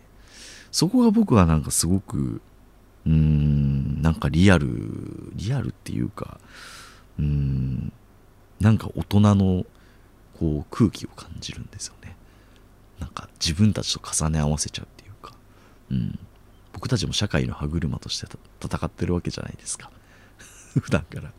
[0.73, 2.41] そこが僕はなんかすごく
[3.07, 4.69] うーんなんかリアル
[5.35, 6.39] リアルっていうか
[7.19, 7.93] うーん
[8.61, 9.65] なんか大人の
[10.39, 12.17] こう空気を感じるんですよね。
[12.99, 15.35] なんか自分たちと重ね合わせちゃうっていうか
[15.91, 16.19] うん。
[16.77, 18.27] 僕たちも社会の歯車として
[18.63, 19.91] 戦ってるわけじゃないですか。
[20.79, 21.33] 普段から。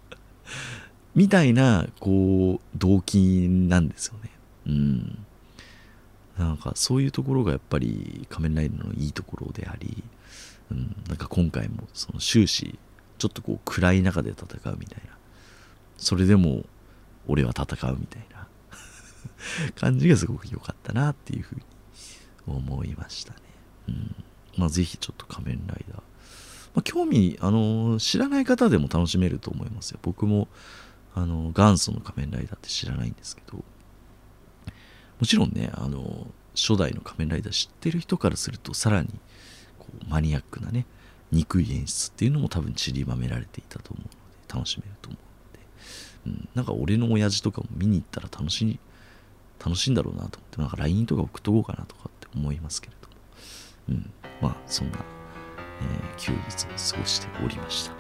[1.14, 4.32] みたいなこう動機なんですよね。
[4.66, 5.26] うん。
[6.40, 10.04] なんかそういうところがやっぱり仮面ライダーのいいところであり、
[10.72, 12.80] うん、なんか今回もその終始
[13.20, 15.16] ちょっとこう暗い中で戦うみたいな。
[15.98, 16.66] それでも
[17.28, 18.48] 俺は戦うみたいな。
[19.78, 21.62] 感じがすごく良かったなっていうふうに
[22.48, 23.40] 思いましたね。
[23.90, 24.16] うん。
[24.58, 25.98] まあ、ぜひちょっと仮面ライダー。
[25.98, 30.00] まあ、興味、あの知らない方でも楽しめると思いますよ。
[30.02, 30.48] 僕も、
[31.16, 39.10] あの元祖の仮面ライダーって知らないんですけど、もちろんね、あの初代の仮面ライダー知ってる人からすると、さらに
[39.80, 40.86] こうマニアックなね、
[41.32, 48.80] 憎い演出っていうのも多分散りばめられていたと思うので、楽しめると思うので、うん、なんか俺の親父とかも見に行ったら楽しい、
[49.60, 53.07] 楽しいんだろうなと思って、なんか LINE とか送っとこうかなとかって思いますけれど、
[53.90, 54.12] うん、
[54.42, 54.98] まあそんな、
[55.82, 57.94] えー休日を過ごしておりました。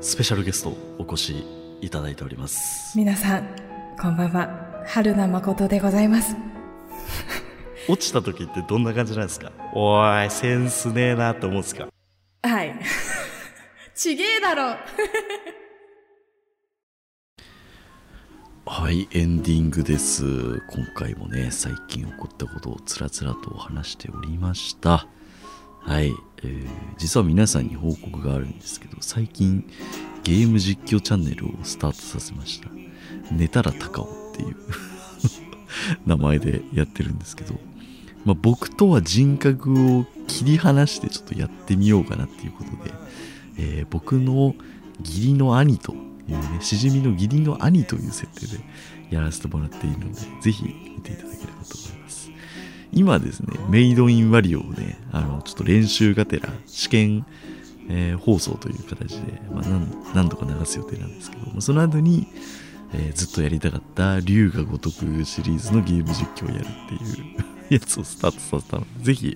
[0.00, 1.44] スペシャルゲストお越し
[1.80, 2.96] いただいております。
[2.96, 3.48] 皆さん、
[4.00, 4.84] こんばんは。
[4.86, 6.36] 春名誠でございます。
[7.88, 9.50] 落ちた時ってどんな感じなんですか？
[9.74, 11.88] おい、センスねえなって思うんですか？
[12.42, 12.78] はい。
[13.96, 14.76] ちげえだろ
[18.70, 20.60] はい、エンディングです。
[20.68, 25.08] 今回もね、最近起こったことをつらつらと話しておりました。
[25.80, 26.12] はい、
[26.42, 26.66] えー
[26.98, 29.64] 実は皆さんに報告があるんですけど、最近
[30.22, 32.68] ゲーム実況チャンネルをスタートさせました。
[33.32, 34.56] 寝たら高尾っていう
[36.06, 37.58] 名前でやってるんですけど、
[38.26, 42.92] まあ、僕とは人格を切り離してちょっとやってみようかなっていうことで、
[43.56, 44.54] えー僕の
[45.00, 45.94] 義理の兄と
[46.32, 48.64] いうね、しじみの義理の兄という設定で
[49.10, 52.30] やらせてもらっているので、ぜひ見ていただければと思います。
[52.92, 57.26] 今ですね、メイドインワリオをね、あの、ちょっと練習がてら、試験、
[57.90, 59.64] えー放送という形で、まあ、
[60.14, 62.26] 何度か流す予定なんですけど、まあその後に、
[62.92, 67.34] えーずっとやりたかった龍が如くシリーズのゲーム実況をやるっていう
[67.74, 69.34] やつをスタートさせたので、ぜひ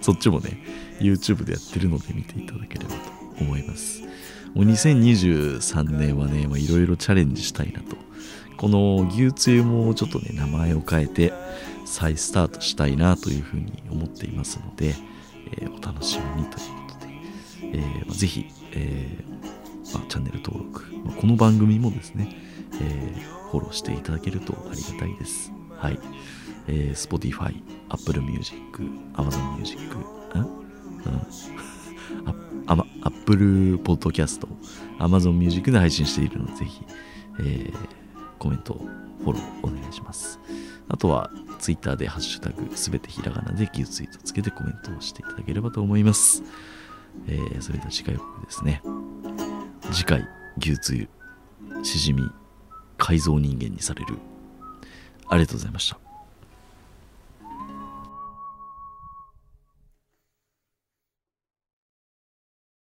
[0.00, 0.58] そっちもね、
[1.00, 4.02] YouTube でやってるので見ていただければと思います。
[4.54, 7.96] もう2023年はね、いろいろチャレンジしたいなと。
[8.56, 11.32] この牛つゆもちょっとね、名前を変えて
[11.84, 14.94] 再スタートしたいなというふうに思っていますので、
[15.58, 22.28] えーお楽しみにということで、えーまあぜひ、えーまあチャンネル登録、まあこの番組もですね、
[22.80, 25.50] えーフォローしていただけるとありがたいです。
[25.76, 25.98] はい。
[26.68, 27.54] えー Spotify、
[27.88, 28.56] Apple Music、
[29.14, 29.92] Amazon Music、ん？
[30.34, 31.81] うん
[32.66, 34.46] アマ Apple Podcast、
[34.98, 36.82] Amazon Music で配信しているので、ぜひ、
[37.40, 37.74] えー
[38.38, 38.74] コメント、
[39.22, 40.40] フォローお願いします。
[40.88, 46.42] あとは、Twitter でハッシュタグ、すべてひらがなでギュツイートつけてコメントをしていただければと思います。
[47.28, 48.82] えーそれでは次回僕ですね。
[49.92, 50.26] 次回、
[50.58, 51.08] 牛つゆ、
[51.84, 52.28] しじみ、
[52.98, 54.16] 改造人間にされる。
[55.28, 56.11] ありがとうございました。